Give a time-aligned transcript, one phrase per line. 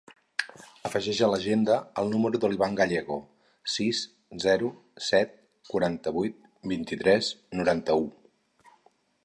[0.87, 3.19] Afegeix a l'agenda el número de l'Ivan Gallego:
[3.73, 4.01] sis,
[4.47, 4.73] zero,
[5.11, 5.37] set,
[5.73, 6.43] quaranta-vuit,
[6.75, 8.11] vint-i-tres, noranta-u.